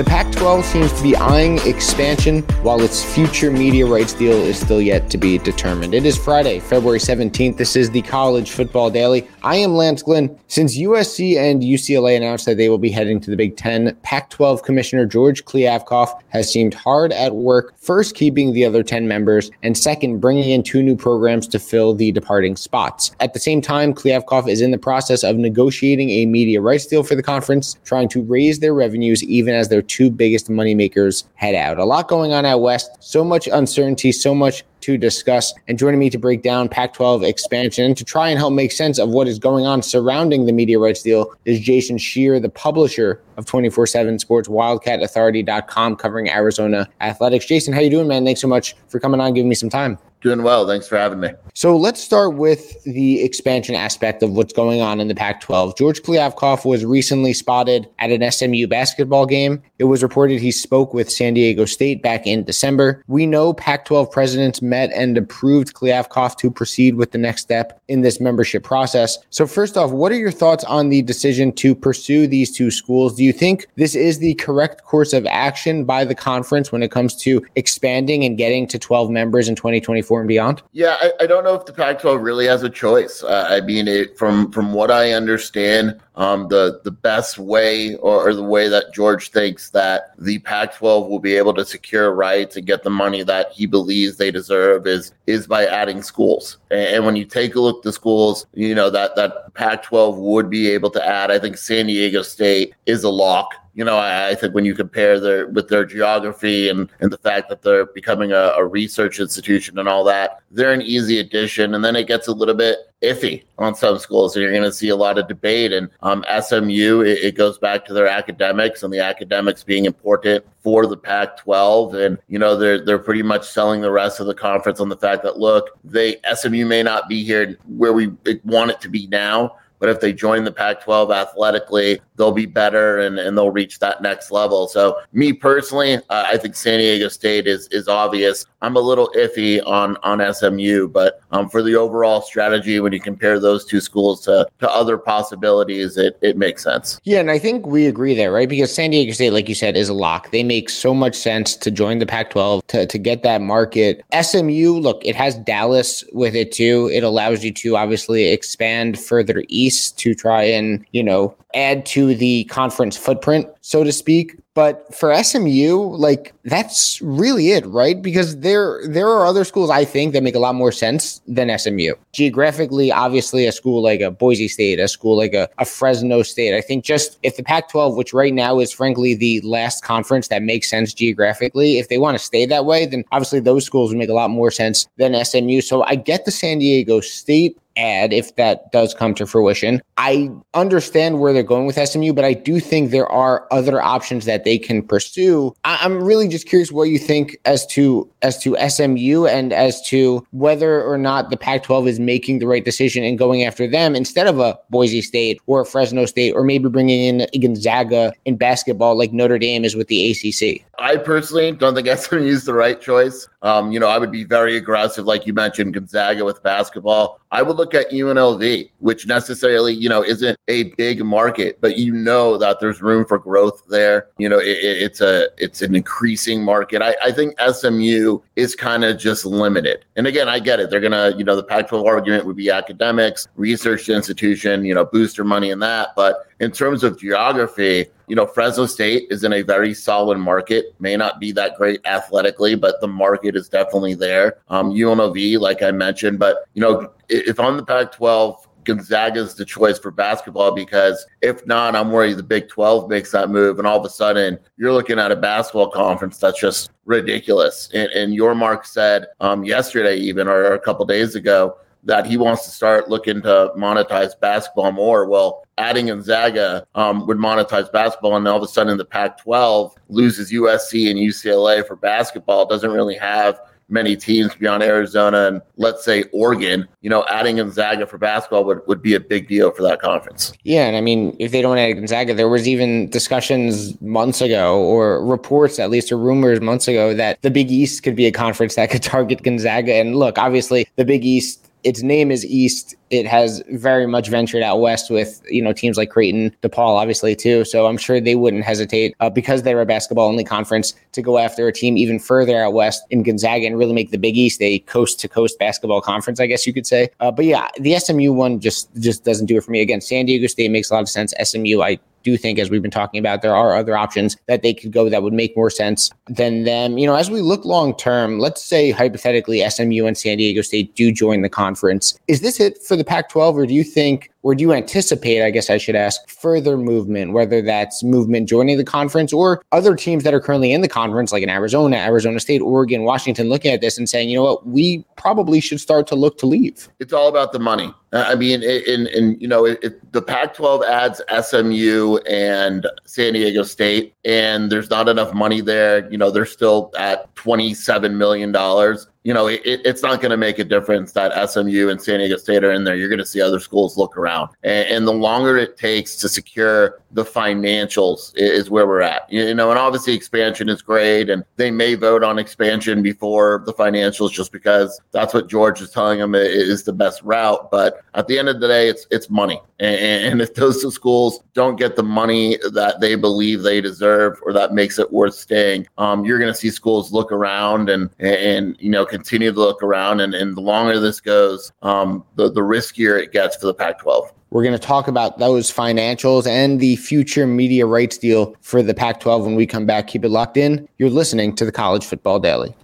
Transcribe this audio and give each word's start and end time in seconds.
The 0.00 0.06
Pac 0.06 0.32
12 0.32 0.64
seems 0.64 0.92
to 0.94 1.02
be 1.02 1.14
eyeing 1.14 1.58
expansion 1.68 2.40
while 2.62 2.80
its 2.80 3.04
future 3.04 3.50
media 3.50 3.84
rights 3.84 4.14
deal 4.14 4.32
is 4.32 4.58
still 4.58 4.80
yet 4.80 5.10
to 5.10 5.18
be 5.18 5.36
determined. 5.36 5.92
It 5.92 6.06
is 6.06 6.16
Friday, 6.16 6.58
February 6.58 6.98
17th. 6.98 7.58
This 7.58 7.76
is 7.76 7.90
the 7.90 8.00
College 8.00 8.50
Football 8.50 8.88
Daily. 8.88 9.28
I 9.42 9.56
am 9.56 9.74
Lance 9.74 10.02
Glinn. 10.02 10.38
Since 10.48 10.78
USC 10.78 11.36
and 11.36 11.62
UCLA 11.62 12.16
announced 12.16 12.46
that 12.46 12.56
they 12.56 12.70
will 12.70 12.78
be 12.78 12.90
heading 12.90 13.20
to 13.20 13.30
the 13.30 13.36
Big 13.36 13.58
Ten, 13.58 13.94
Pac 14.02 14.30
12 14.30 14.62
Commissioner 14.62 15.04
George 15.04 15.44
Kliavkoff 15.44 16.18
has 16.30 16.50
seemed 16.50 16.72
hard 16.72 17.12
at 17.12 17.34
work, 17.34 17.74
first 17.76 18.14
keeping 18.14 18.54
the 18.54 18.64
other 18.64 18.82
10 18.82 19.06
members, 19.06 19.50
and 19.62 19.76
second, 19.76 20.20
bringing 20.20 20.48
in 20.48 20.62
two 20.62 20.82
new 20.82 20.96
programs 20.96 21.46
to 21.48 21.58
fill 21.58 21.94
the 21.94 22.10
departing 22.10 22.56
spots. 22.56 23.14
At 23.20 23.34
the 23.34 23.38
same 23.38 23.60
time, 23.60 23.92
Kliavkoff 23.92 24.48
is 24.48 24.62
in 24.62 24.70
the 24.70 24.78
process 24.78 25.22
of 25.22 25.36
negotiating 25.36 26.08
a 26.08 26.24
media 26.24 26.62
rights 26.62 26.86
deal 26.86 27.02
for 27.02 27.14
the 27.14 27.22
conference, 27.22 27.76
trying 27.84 28.08
to 28.08 28.22
raise 28.22 28.60
their 28.60 28.72
revenues 28.72 29.22
even 29.24 29.54
as 29.54 29.68
their 29.68 29.82
two 29.90 30.08
biggest 30.08 30.48
moneymakers 30.48 31.24
head 31.34 31.56
out. 31.56 31.78
A 31.78 31.84
lot 31.84 32.06
going 32.06 32.32
on 32.32 32.46
out 32.46 32.60
west, 32.60 32.90
so 33.00 33.24
much 33.24 33.48
uncertainty, 33.48 34.12
so 34.12 34.34
much 34.34 34.64
to 34.82 34.96
discuss. 34.96 35.52
And 35.68 35.78
joining 35.78 36.00
me 36.00 36.10
to 36.10 36.18
break 36.18 36.42
down 36.42 36.68
Pac 36.68 36.94
12 36.94 37.22
expansion 37.22 37.84
and 37.84 37.96
to 37.96 38.04
try 38.04 38.28
and 38.28 38.38
help 38.38 38.52
make 38.52 38.72
sense 38.72 38.98
of 38.98 39.08
what 39.08 39.28
is 39.28 39.38
going 39.38 39.66
on 39.66 39.82
surrounding 39.82 40.46
the 40.46 40.52
media 40.52 40.78
rights 40.78 41.02
deal 41.02 41.32
is 41.44 41.60
Jason 41.60 41.98
Scheer, 41.98 42.40
the 42.40 42.48
publisher 42.48 43.22
of 43.36 43.46
24 43.46 43.86
7 43.86 44.18
Sports, 44.18 44.48
WildcatAuthority.com, 44.48 45.96
covering 45.96 46.30
Arizona 46.30 46.88
athletics. 47.00 47.46
Jason, 47.46 47.72
how 47.72 47.80
you 47.80 47.90
doing, 47.90 48.08
man? 48.08 48.24
Thanks 48.24 48.40
so 48.40 48.48
much 48.48 48.76
for 48.88 49.00
coming 49.00 49.20
on, 49.20 49.34
giving 49.34 49.48
me 49.48 49.54
some 49.54 49.70
time. 49.70 49.98
Doing 50.20 50.42
well. 50.42 50.66
Thanks 50.66 50.86
for 50.86 50.98
having 50.98 51.18
me. 51.18 51.30
So 51.54 51.74
let's 51.78 51.98
start 51.98 52.34
with 52.34 52.82
the 52.84 53.22
expansion 53.24 53.74
aspect 53.74 54.22
of 54.22 54.32
what's 54.32 54.52
going 54.52 54.82
on 54.82 55.00
in 55.00 55.08
the 55.08 55.14
Pac 55.14 55.40
12. 55.40 55.78
George 55.78 56.02
Kliavkoff 56.02 56.66
was 56.66 56.84
recently 56.84 57.32
spotted 57.32 57.88
at 57.98 58.10
an 58.10 58.30
SMU 58.30 58.66
basketball 58.66 59.24
game. 59.24 59.62
It 59.78 59.84
was 59.84 60.02
reported 60.02 60.38
he 60.38 60.50
spoke 60.50 60.92
with 60.92 61.10
San 61.10 61.32
Diego 61.32 61.64
State 61.64 62.02
back 62.02 62.26
in 62.26 62.44
December. 62.44 63.02
We 63.06 63.24
know 63.24 63.54
Pac 63.54 63.86
12 63.86 64.10
presidents 64.10 64.60
met 64.70 64.90
and 64.94 65.18
approved 65.18 65.74
Kliavkoff 65.74 66.36
to 66.38 66.50
proceed 66.50 66.94
with 66.94 67.10
the 67.10 67.18
next 67.18 67.42
step 67.42 67.78
in 67.88 68.00
this 68.00 68.20
membership 68.20 68.62
process. 68.62 69.18
So, 69.28 69.46
first 69.46 69.76
off, 69.76 69.90
what 69.90 70.12
are 70.12 70.16
your 70.16 70.30
thoughts 70.30 70.64
on 70.64 70.88
the 70.88 71.02
decision 71.02 71.52
to 71.56 71.74
pursue 71.74 72.26
these 72.26 72.56
two 72.56 72.70
schools? 72.70 73.16
Do 73.16 73.24
you 73.24 73.32
think 73.32 73.66
this 73.76 73.94
is 73.94 74.18
the 74.18 74.34
correct 74.34 74.84
course 74.84 75.12
of 75.12 75.26
action 75.26 75.84
by 75.84 76.06
the 76.06 76.14
conference 76.14 76.72
when 76.72 76.82
it 76.82 76.90
comes 76.90 77.16
to 77.16 77.44
expanding 77.56 78.24
and 78.24 78.38
getting 78.38 78.66
to 78.68 78.78
12 78.78 79.10
members 79.10 79.48
in 79.48 79.56
2024? 79.56 79.90
2024 79.90 80.20
and 80.20 80.28
beyond? 80.28 80.62
Yeah, 80.72 80.96
I, 81.00 81.24
I 81.24 81.26
don't 81.26 81.44
know 81.44 81.54
if 81.54 81.66
the 81.66 81.72
Pac-12 81.72 82.22
really 82.22 82.46
has 82.46 82.62
a 82.62 82.70
choice. 82.70 83.22
Uh, 83.22 83.46
I 83.48 83.60
mean, 83.60 83.88
it, 83.88 84.16
from 84.16 84.50
from 84.52 84.72
what 84.72 84.90
I 84.90 85.12
understand, 85.12 86.00
um, 86.16 86.48
the 86.48 86.80
the 86.84 86.90
best 86.90 87.38
way 87.38 87.94
or, 87.96 88.28
or, 88.28 88.34
the 88.34 88.42
way 88.42 88.68
that 88.68 88.92
George 88.92 89.30
thinks 89.30 89.70
that 89.70 90.12
the 90.18 90.38
Pac-12 90.40 91.08
will 91.08 91.18
be 91.18 91.36
able 91.36 91.54
to 91.54 91.64
secure 91.64 92.14
rights 92.14 92.56
and 92.56 92.66
get 92.66 92.82
the 92.82 92.90
money 92.90 93.22
that 93.22 93.52
he 93.52 93.66
believes 93.66 94.16
they 94.16 94.30
deserve 94.30 94.59
is 94.84 95.12
is 95.26 95.46
by 95.46 95.66
adding 95.66 96.02
schools. 96.02 96.58
And, 96.70 96.80
and 96.80 97.06
when 97.06 97.16
you 97.16 97.24
take 97.24 97.54
a 97.54 97.60
look 97.60 97.78
at 97.78 97.82
the 97.82 97.92
schools, 97.92 98.46
you 98.54 98.74
know 98.74 98.90
that 98.90 99.16
that 99.16 99.54
Pac-12 99.54 100.16
would 100.16 100.50
be 100.50 100.70
able 100.70 100.90
to 100.90 101.06
add. 101.06 101.30
I 101.30 101.38
think 101.38 101.56
San 101.56 101.86
Diego 101.86 102.22
State 102.22 102.74
is 102.86 103.04
a 103.04 103.10
lock 103.10 103.54
you 103.74 103.84
know, 103.84 103.96
I, 103.96 104.30
I, 104.30 104.34
think 104.34 104.54
when 104.54 104.64
you 104.64 104.74
compare 104.74 105.20
their 105.20 105.46
with 105.46 105.68
their 105.68 105.84
geography 105.84 106.68
and, 106.68 106.90
and 107.00 107.12
the 107.12 107.18
fact 107.18 107.48
that 107.48 107.62
they're 107.62 107.86
becoming 107.86 108.32
a, 108.32 108.52
a, 108.56 108.66
research 108.66 109.20
institution 109.20 109.78
and 109.78 109.88
all 109.88 110.02
that, 110.04 110.42
they're 110.50 110.72
an 110.72 110.82
easy 110.82 111.20
addition. 111.20 111.74
And 111.74 111.84
then 111.84 111.94
it 111.94 112.08
gets 112.08 112.26
a 112.26 112.32
little 112.32 112.54
bit 112.54 112.78
iffy 113.02 113.44
on 113.58 113.74
some 113.74 113.98
schools, 113.98 114.34
and 114.34 114.42
you're 114.42 114.52
going 114.52 114.64
to 114.64 114.72
see 114.72 114.88
a 114.88 114.96
lot 114.96 115.18
of 115.18 115.28
debate. 115.28 115.72
And 115.72 115.88
um, 116.02 116.24
SMU, 116.40 117.02
it, 117.02 117.18
it, 117.18 117.34
goes 117.36 117.58
back 117.58 117.86
to 117.86 117.94
their 117.94 118.08
academics 118.08 118.82
and 118.82 118.92
the 118.92 118.98
academics 118.98 119.62
being 119.62 119.84
important 119.84 120.44
for 120.62 120.86
the 120.86 120.96
Pac-12. 120.96 121.94
And 121.94 122.18
you 122.28 122.38
know, 122.38 122.56
they're 122.56 122.84
they're 122.84 122.98
pretty 122.98 123.22
much 123.22 123.48
selling 123.48 123.80
the 123.80 123.92
rest 123.92 124.20
of 124.20 124.26
the 124.26 124.34
conference 124.34 124.80
on 124.80 124.88
the 124.88 124.96
fact 124.96 125.22
that 125.22 125.38
look, 125.38 125.78
they 125.84 126.16
SMU 126.34 126.66
may 126.66 126.82
not 126.82 127.08
be 127.08 127.22
here 127.22 127.56
where 127.66 127.92
we 127.92 128.08
want 128.44 128.72
it 128.72 128.80
to 128.80 128.88
be 128.88 129.06
now 129.06 129.56
but 129.80 129.88
if 129.88 130.00
they 130.00 130.12
join 130.12 130.44
the 130.44 130.52
Pac 130.52 130.84
12 130.84 131.10
athletically, 131.10 132.00
they'll 132.16 132.30
be 132.30 132.46
better 132.46 133.00
and, 133.00 133.18
and 133.18 133.36
they'll 133.36 133.50
reach 133.50 133.80
that 133.80 134.02
next 134.02 134.30
level. 134.30 134.68
So, 134.68 135.00
me 135.12 135.32
personally, 135.32 135.96
uh, 135.96 136.00
I 136.08 136.36
think 136.36 136.54
San 136.54 136.78
Diego 136.78 137.08
State 137.08 137.48
is, 137.48 137.66
is 137.68 137.88
obvious. 137.88 138.46
I'm 138.62 138.76
a 138.76 138.80
little 138.80 139.10
iffy 139.16 139.66
on, 139.66 139.96
on 140.02 140.34
SMU, 140.34 140.86
but 140.88 141.20
um, 141.32 141.48
for 141.48 141.62
the 141.62 141.74
overall 141.74 142.20
strategy, 142.20 142.78
when 142.78 142.92
you 142.92 143.00
compare 143.00 143.40
those 143.40 143.64
two 143.64 143.80
schools 143.80 144.20
to, 144.26 144.46
to 144.58 144.70
other 144.70 144.98
possibilities, 144.98 145.96
it, 145.96 146.18
it 146.20 146.36
makes 146.36 146.62
sense. 146.62 147.00
Yeah, 147.04 147.20
and 147.20 147.30
I 147.30 147.38
think 147.38 147.66
we 147.66 147.86
agree 147.86 148.14
there, 148.14 148.30
right? 148.30 148.48
Because 148.48 148.72
San 148.72 148.90
Diego 148.90 149.12
State, 149.12 149.30
like 149.30 149.48
you 149.48 149.54
said, 149.54 149.78
is 149.78 149.88
a 149.88 149.94
lock. 149.94 150.30
They 150.30 150.44
make 150.44 150.68
so 150.68 150.92
much 150.92 151.14
sense 151.14 151.56
to 151.56 151.70
join 151.70 152.00
the 152.00 152.06
Pac 152.06 152.30
12 152.30 152.66
to, 152.66 152.86
to 152.86 152.98
get 152.98 153.22
that 153.22 153.40
market. 153.40 154.04
SMU, 154.20 154.74
look, 154.74 155.02
it 155.06 155.16
has 155.16 155.36
Dallas 155.36 156.04
with 156.12 156.34
it 156.34 156.52
too. 156.52 156.90
It 156.92 157.02
allows 157.02 157.42
you 157.42 157.52
to 157.54 157.76
obviously 157.76 158.26
expand 158.26 158.98
further 158.98 159.42
east 159.48 159.69
to 159.92 160.14
try 160.14 160.42
and, 160.42 160.84
you 160.92 161.02
know, 161.02 161.34
add 161.54 161.84
to 161.86 162.14
the 162.14 162.44
conference 162.44 162.96
footprint, 162.96 163.48
so 163.60 163.84
to 163.84 163.92
speak. 163.92 164.36
But 164.54 164.92
for 164.94 165.14
SMU, 165.22 165.94
like 165.96 166.34
that's 166.44 167.00
really 167.00 167.52
it, 167.52 167.64
right? 167.66 168.02
Because 168.02 168.40
there 168.40 168.80
there 168.86 169.08
are 169.08 169.24
other 169.24 169.44
schools 169.44 169.70
I 169.70 169.84
think 169.84 170.12
that 170.12 170.24
make 170.24 170.34
a 170.34 170.40
lot 170.40 170.56
more 170.56 170.72
sense 170.72 171.22
than 171.28 171.56
SMU. 171.56 171.94
Geographically, 172.12 172.90
obviously, 172.90 173.46
a 173.46 173.52
school 173.52 173.80
like 173.80 174.00
a 174.00 174.10
Boise 174.10 174.48
State, 174.48 174.80
a 174.80 174.88
school 174.88 175.16
like 175.16 175.34
a, 175.34 175.48
a 175.58 175.64
Fresno 175.64 176.22
State. 176.22 176.54
I 176.54 176.60
think 176.60 176.84
just 176.84 177.18
if 177.22 177.36
the 177.36 177.44
Pac-12, 177.44 177.96
which 177.96 178.12
right 178.12 178.34
now 178.34 178.58
is 178.58 178.72
frankly 178.72 179.14
the 179.14 179.40
last 179.42 179.84
conference 179.84 180.28
that 180.28 180.42
makes 180.42 180.68
sense 180.68 180.92
geographically, 180.92 181.78
if 181.78 181.88
they 181.88 181.98
want 181.98 182.18
to 182.18 182.24
stay 182.24 182.44
that 182.44 182.64
way, 182.64 182.86
then 182.86 183.04
obviously 183.12 183.38
those 183.38 183.64
schools 183.64 183.90
would 183.90 183.98
make 183.98 184.10
a 184.10 184.14
lot 184.14 184.30
more 184.30 184.50
sense 184.50 184.88
than 184.96 185.24
SMU. 185.24 185.60
So 185.60 185.84
I 185.84 185.94
get 185.94 186.24
the 186.24 186.32
San 186.32 186.58
Diego 186.58 187.00
State 187.00 187.56
add 187.76 188.12
if 188.12 188.36
that 188.36 188.70
does 188.72 188.94
come 188.94 189.14
to 189.14 189.26
fruition. 189.26 189.82
I 189.96 190.30
understand 190.54 191.20
where 191.20 191.32
they're 191.32 191.42
going 191.42 191.66
with 191.66 191.76
SMU, 191.76 192.12
but 192.12 192.24
I 192.24 192.32
do 192.32 192.60
think 192.60 192.90
there 192.90 193.06
are 193.08 193.46
other 193.50 193.80
options 193.80 194.24
that 194.24 194.44
they 194.44 194.58
can 194.58 194.82
pursue. 194.82 195.54
I- 195.64 195.84
am 195.84 196.02
really 196.02 196.28
just 196.28 196.46
curious 196.46 196.72
what 196.72 196.84
you 196.84 196.98
think 196.98 197.38
as 197.44 197.66
to 197.68 198.08
as 198.22 198.42
to 198.42 198.56
SMU 198.58 199.26
and 199.26 199.52
as 199.52 199.80
to 199.88 200.26
whether 200.32 200.82
or 200.82 200.98
not 200.98 201.30
the 201.30 201.36
Pac-12 201.36 201.88
is 201.88 202.00
making 202.00 202.38
the 202.38 202.46
right 202.46 202.64
decision 202.64 203.02
and 203.02 203.18
going 203.18 203.44
after 203.44 203.66
them 203.66 203.96
instead 203.96 204.26
of 204.26 204.38
a 204.38 204.58
Boise 204.68 205.02
State 205.02 205.40
or 205.46 205.62
a 205.62 205.66
Fresno 205.66 206.04
State 206.04 206.32
or 206.32 206.44
maybe 206.44 206.68
bringing 206.68 207.00
in 207.00 207.26
Gonzaga 207.40 208.12
in 208.24 208.36
basketball 208.36 208.96
like 208.96 209.12
Notre 209.12 209.38
Dame 209.38 209.64
is 209.64 209.74
with 209.74 209.88
the 209.88 210.10
ACC. 210.10 210.64
I 210.78 210.96
personally 210.96 211.52
don't 211.52 211.74
think 211.74 211.88
SMU 211.98 212.20
is 212.20 212.44
the 212.44 212.54
right 212.54 212.80
choice. 212.80 213.28
Um, 213.42 213.72
you 213.72 213.80
know, 213.80 213.88
I 213.88 213.98
would 213.98 214.10
be 214.10 214.24
very 214.24 214.56
aggressive, 214.56 215.06
like 215.06 215.26
you 215.26 215.32
mentioned, 215.32 215.74
Gonzaga 215.74 216.24
with 216.24 216.42
basketball. 216.42 217.19
I 217.32 217.42
would 217.42 217.56
look 217.56 217.74
at 217.74 217.90
UNLV, 217.90 218.70
which 218.78 219.06
necessarily, 219.06 219.72
you 219.72 219.88
know, 219.88 220.02
isn't 220.02 220.36
a 220.48 220.64
big 220.74 221.04
market, 221.04 221.60
but 221.60 221.78
you 221.78 221.92
know 221.92 222.36
that 222.36 222.58
there's 222.58 222.82
room 222.82 223.04
for 223.04 223.18
growth 223.18 223.62
there. 223.68 224.08
You 224.18 224.28
know, 224.28 224.38
it, 224.38 224.58
it's 224.58 225.00
a 225.00 225.28
it's 225.38 225.62
an 225.62 225.76
increasing 225.76 226.42
market. 226.42 226.82
I, 226.82 226.96
I 227.04 227.12
think 227.12 227.34
SMU 227.40 228.18
is 228.34 228.56
kind 228.56 228.84
of 228.84 228.98
just 228.98 229.24
limited. 229.24 229.84
And 229.94 230.08
again, 230.08 230.28
I 230.28 230.40
get 230.40 230.58
it. 230.58 230.70
They're 230.70 230.80
gonna, 230.80 231.14
you 231.16 231.22
know, 231.22 231.36
the 231.36 231.44
Pac-12 231.44 231.86
argument 231.86 232.26
would 232.26 232.36
be 232.36 232.50
academics, 232.50 233.28
research 233.36 233.88
institution, 233.88 234.64
you 234.64 234.74
know, 234.74 234.84
booster 234.84 235.22
money 235.22 235.52
and 235.52 235.62
that. 235.62 235.90
But 235.94 236.26
in 236.40 236.50
terms 236.50 236.82
of 236.82 236.98
geography, 236.98 237.86
you 238.10 238.16
know, 238.16 238.26
Fresno 238.26 238.66
State 238.66 239.06
is 239.08 239.22
in 239.22 239.32
a 239.32 239.42
very 239.42 239.72
solid 239.72 240.18
market. 240.18 240.74
May 240.80 240.96
not 240.96 241.20
be 241.20 241.30
that 241.30 241.56
great 241.56 241.80
athletically, 241.86 242.56
but 242.56 242.80
the 242.80 242.88
market 242.88 243.36
is 243.36 243.48
definitely 243.48 243.94
there. 243.94 244.38
Um, 244.48 244.72
UNLV, 244.72 245.38
like 245.38 245.62
I 245.62 245.70
mentioned, 245.70 246.18
but 246.18 246.38
you 246.54 246.60
know, 246.60 246.92
if 247.08 247.38
I'm 247.38 247.56
the 247.56 247.64
Pac-12 247.64 248.48
Gonzaga's 248.64 249.34
the 249.36 249.44
choice 249.44 249.78
for 249.78 249.92
basketball 249.92 250.52
because 250.52 251.06
if 251.22 251.46
not, 251.46 251.76
I'm 251.76 251.92
worried 251.92 252.16
the 252.16 252.24
Big 252.24 252.48
12 252.48 252.90
makes 252.90 253.12
that 253.12 253.30
move, 253.30 253.58
and 253.58 253.66
all 253.66 253.78
of 253.78 253.86
a 253.86 253.90
sudden 253.90 254.40
you're 254.56 254.72
looking 254.72 254.98
at 254.98 255.12
a 255.12 255.16
basketball 255.16 255.70
conference 255.70 256.18
that's 256.18 256.40
just 256.40 256.70
ridiculous. 256.86 257.70
And, 257.72 257.90
and 257.92 258.12
Yormark 258.12 258.66
said 258.66 259.06
um, 259.20 259.44
yesterday, 259.44 259.96
even 259.96 260.26
or 260.26 260.52
a 260.52 260.58
couple 260.58 260.84
days 260.84 261.14
ago, 261.14 261.56
that 261.84 262.06
he 262.06 262.16
wants 262.16 262.44
to 262.44 262.50
start 262.50 262.88
looking 262.88 263.22
to 263.22 263.52
monetize 263.56 264.18
basketball 264.20 264.72
more. 264.72 265.08
Well, 265.08 265.44
adding 265.58 265.86
Gonzaga 265.86 266.66
um, 266.74 267.06
would 267.06 267.18
monetize 267.18 267.70
basketball, 267.72 268.16
and 268.16 268.26
all 268.28 268.36
of 268.36 268.42
a 268.42 268.48
sudden 268.48 268.76
the 268.76 268.84
Pac-12 268.84 269.74
loses 269.88 270.32
USC 270.32 270.90
and 270.90 270.98
UCLA 270.98 271.66
for 271.66 271.76
basketball. 271.76 272.46
Doesn't 272.46 272.70
really 272.70 272.96
have 272.96 273.40
many 273.70 273.96
teams 273.96 274.34
beyond 274.34 274.62
Arizona 274.62 275.28
and 275.28 275.40
let's 275.56 275.84
say 275.84 276.04
Oregon, 276.12 276.66
you 276.80 276.90
know, 276.90 277.04
adding 277.08 277.36
Gonzaga 277.36 277.86
for 277.86 277.98
basketball 277.98 278.44
would, 278.44 278.66
would 278.66 278.82
be 278.82 278.94
a 278.94 279.00
big 279.00 279.28
deal 279.28 279.50
for 279.52 279.62
that 279.62 279.80
conference. 279.80 280.32
Yeah. 280.42 280.66
And 280.66 280.76
I 280.76 280.80
mean, 280.80 281.16
if 281.18 281.30
they 281.30 281.40
don't 281.40 281.58
add 281.58 281.72
Gonzaga, 281.74 282.14
there 282.14 282.28
was 282.28 282.48
even 282.48 282.90
discussions 282.90 283.80
months 283.80 284.20
ago 284.20 284.60
or 284.60 285.04
reports, 285.04 285.58
at 285.58 285.70
least 285.70 285.92
or 285.92 285.96
rumors 285.96 286.40
months 286.40 286.68
ago 286.68 286.94
that 286.94 287.22
the 287.22 287.30
Big 287.30 287.50
East 287.50 287.82
could 287.82 287.96
be 287.96 288.06
a 288.06 288.12
conference 288.12 288.56
that 288.56 288.70
could 288.70 288.82
target 288.82 289.22
Gonzaga. 289.22 289.74
And 289.74 289.96
look, 289.96 290.18
obviously 290.18 290.66
the 290.76 290.84
Big 290.84 291.04
East 291.04 291.49
its 291.64 291.82
name 291.82 292.10
is 292.10 292.24
East. 292.24 292.74
It 292.90 293.06
has 293.06 293.42
very 293.50 293.86
much 293.86 294.08
ventured 294.08 294.42
out 294.42 294.60
west 294.60 294.90
with 294.90 295.22
you 295.28 295.42
know 295.42 295.52
teams 295.52 295.76
like 295.76 295.90
Creighton, 295.90 296.34
DePaul, 296.42 296.76
obviously 296.76 297.14
too. 297.14 297.44
So 297.44 297.66
I'm 297.66 297.76
sure 297.76 298.00
they 298.00 298.14
wouldn't 298.14 298.44
hesitate 298.44 298.94
uh, 299.00 299.10
because 299.10 299.42
they're 299.42 299.60
a 299.60 299.66
basketball 299.66 300.08
only 300.08 300.24
conference 300.24 300.74
to 300.92 301.02
go 301.02 301.18
after 301.18 301.46
a 301.46 301.52
team 301.52 301.76
even 301.76 301.98
further 301.98 302.42
out 302.42 302.52
west 302.52 302.82
in 302.90 303.02
Gonzaga 303.02 303.46
and 303.46 303.58
really 303.58 303.74
make 303.74 303.90
the 303.90 303.98
Big 303.98 304.16
East 304.16 304.40
a 304.42 304.58
coast 304.60 304.98
to 305.00 305.08
coast 305.08 305.38
basketball 305.38 305.80
conference, 305.80 306.20
I 306.20 306.26
guess 306.26 306.46
you 306.46 306.52
could 306.52 306.66
say. 306.66 306.88
Uh, 307.00 307.10
but 307.10 307.24
yeah, 307.24 307.48
the 307.58 307.78
SMU 307.78 308.12
one 308.12 308.40
just 308.40 308.74
just 308.80 309.04
doesn't 309.04 309.26
do 309.26 309.36
it 309.36 309.44
for 309.44 309.50
me. 309.50 309.60
Again, 309.60 309.80
San 309.80 310.06
Diego 310.06 310.26
State 310.26 310.50
makes 310.50 310.70
a 310.70 310.74
lot 310.74 310.80
of 310.80 310.88
sense. 310.88 311.14
SMU, 311.22 311.62
I 311.62 311.78
do 312.02 312.16
think, 312.16 312.38
as 312.38 312.50
we've 312.50 312.62
been 312.62 312.70
talking 312.70 312.98
about, 312.98 313.22
there 313.22 313.34
are 313.34 313.56
other 313.56 313.76
options 313.76 314.16
that 314.26 314.42
they 314.42 314.54
could 314.54 314.72
go 314.72 314.88
that 314.88 315.02
would 315.02 315.12
make 315.12 315.36
more 315.36 315.50
sense 315.50 315.90
than 316.08 316.44
them. 316.44 316.78
You 316.78 316.86
know, 316.86 316.94
as 316.94 317.10
we 317.10 317.20
look 317.20 317.44
long 317.44 317.76
term, 317.76 318.18
let's 318.18 318.42
say 318.42 318.70
hypothetically 318.70 319.48
SMU 319.48 319.86
and 319.86 319.96
San 319.96 320.18
Diego 320.18 320.42
State 320.42 320.74
do 320.74 320.92
join 320.92 321.22
the 321.22 321.28
conference. 321.28 321.98
Is 322.08 322.20
this 322.20 322.40
it 322.40 322.62
for 322.62 322.76
the 322.76 322.84
Pac 322.84 323.08
12, 323.08 323.36
or 323.36 323.46
do 323.46 323.54
you 323.54 323.64
think 323.64 324.10
or 324.22 324.34
do 324.34 324.42
you 324.42 324.52
anticipate, 324.52 325.22
I 325.22 325.30
guess 325.30 325.48
I 325.48 325.58
should 325.58 325.76
ask, 325.76 326.08
further 326.08 326.56
movement, 326.56 327.12
whether 327.12 327.40
that's 327.40 327.82
movement 327.82 328.28
joining 328.28 328.58
the 328.58 328.64
conference 328.64 329.12
or 329.12 329.42
other 329.52 329.74
teams 329.74 330.04
that 330.04 330.12
are 330.12 330.20
currently 330.20 330.52
in 330.52 330.60
the 330.60 330.68
conference, 330.68 331.12
like 331.12 331.22
in 331.22 331.30
Arizona, 331.30 331.76
Arizona 331.76 332.20
State, 332.20 332.42
Oregon, 332.42 332.84
Washington, 332.84 333.28
looking 333.28 333.52
at 333.52 333.60
this 333.60 333.78
and 333.78 333.88
saying, 333.88 334.10
you 334.10 334.16
know 334.16 334.24
what, 334.24 334.46
we 334.46 334.84
probably 334.96 335.40
should 335.40 335.60
start 335.60 335.86
to 335.86 335.94
look 335.94 336.18
to 336.18 336.26
leave? 336.26 336.68
It's 336.80 336.92
all 336.92 337.08
about 337.08 337.32
the 337.32 337.38
money. 337.38 337.72
I 337.92 338.14
mean, 338.14 338.42
in, 338.42 338.86
in 338.88 339.18
you 339.18 339.26
know, 339.26 339.46
it, 339.46 339.92
the 339.92 340.02
Pac-12 340.02 340.64
adds 340.64 341.02
SMU 341.26 341.96
and 342.08 342.66
San 342.84 343.14
Diego 343.14 343.42
State, 343.42 343.94
and 344.04 344.52
there's 344.52 344.70
not 344.70 344.88
enough 344.88 345.12
money 345.12 345.40
there. 345.40 345.90
You 345.90 345.98
know, 345.98 346.10
they're 346.10 346.26
still 346.26 346.70
at 346.78 347.12
27 347.16 347.98
million 347.98 348.30
dollars 348.30 348.86
you 349.02 349.14
know, 349.14 349.28
it, 349.28 349.40
it's 349.44 349.82
not 349.82 350.00
going 350.00 350.10
to 350.10 350.16
make 350.16 350.38
a 350.38 350.44
difference 350.44 350.92
that 350.92 351.30
SMU 351.30 351.68
and 351.70 351.80
San 351.80 352.00
Diego 352.00 352.16
State 352.16 352.44
are 352.44 352.52
in 352.52 352.64
there. 352.64 352.76
You're 352.76 352.88
going 352.88 352.98
to 352.98 353.06
see 353.06 353.20
other 353.20 353.40
schools 353.40 353.78
look 353.78 353.96
around. 353.96 354.30
And, 354.42 354.68
and, 354.68 354.88
the 354.88 354.92
longer 354.92 355.38
it 355.38 355.56
takes 355.56 355.96
to 355.96 356.08
secure 356.08 356.80
the 356.92 357.04
financials 357.04 358.12
is 358.16 358.50
where 358.50 358.66
we're 358.66 358.82
at. 358.82 359.10
You 359.10 359.34
know, 359.34 359.50
and 359.50 359.58
obviously 359.58 359.94
expansion 359.94 360.48
is 360.48 360.60
great. 360.60 361.08
And 361.08 361.24
they 361.36 361.50
may 361.50 361.76
vote 361.76 362.02
on 362.02 362.18
expansion 362.18 362.82
before 362.82 363.42
the 363.46 363.54
financials 363.54 364.10
just 364.10 364.32
because 364.32 364.80
that's 364.90 365.14
what 365.14 365.28
George 365.28 365.62
is 365.62 365.70
telling 365.70 365.98
them 365.98 366.14
is 366.14 366.64
the 366.64 366.72
best 366.72 367.02
route. 367.02 367.50
But 367.50 367.82
at 367.94 368.06
the 368.06 368.18
end 368.18 368.28
of 368.28 368.40
the 368.40 368.48
day, 368.48 368.68
it's 368.68 368.86
it's 368.90 369.08
money. 369.08 369.40
And, 369.60 370.04
and 370.04 370.22
if 370.22 370.34
those 370.34 370.62
two 370.62 370.70
schools 370.70 371.22
don't 371.34 371.56
get 371.56 371.76
the 371.76 371.82
money 371.82 372.38
that 372.52 372.80
they 372.80 372.94
believe 372.94 373.42
they 373.42 373.60
deserve 373.60 374.18
or 374.24 374.32
that 374.32 374.54
makes 374.54 374.78
it 374.78 374.90
worth 374.90 375.14
staying, 375.14 375.66
um, 375.76 376.04
you're 376.04 376.18
going 376.18 376.32
to 376.32 376.38
see 376.38 376.50
schools 376.50 376.92
look 376.92 377.12
around 377.12 377.68
and, 377.68 377.90
and, 377.98 378.56
you 378.58 378.70
know, 378.70 378.86
continue 378.90 379.32
to 379.32 379.38
look 379.38 379.62
around. 379.62 380.00
And, 380.00 380.14
and 380.14 380.36
the 380.36 380.40
longer 380.40 380.78
this 380.78 381.00
goes, 381.00 381.52
um, 381.62 382.04
the, 382.16 382.30
the 382.30 382.40
riskier 382.40 383.00
it 383.02 383.12
gets 383.12 383.36
for 383.36 383.46
the 383.46 383.54
Pac 383.54 383.78
12. 383.80 384.12
We're 384.30 384.44
going 384.44 384.58
to 384.58 384.64
talk 384.64 384.86
about 384.86 385.18
those 385.18 385.50
financials 385.50 386.26
and 386.26 386.60
the 386.60 386.76
future 386.76 387.26
media 387.26 387.66
rights 387.66 387.98
deal 387.98 388.36
for 388.42 388.62
the 388.62 388.74
Pac 388.74 389.00
12 389.00 389.24
when 389.24 389.34
we 389.34 389.46
come 389.46 389.66
back. 389.66 389.88
Keep 389.88 390.04
it 390.04 390.10
locked 390.10 390.36
in. 390.36 390.68
You're 390.78 390.90
listening 390.90 391.34
to 391.36 391.44
the 391.44 391.50
College 391.50 391.84
Football 391.84 392.20
Daily. 392.20 392.54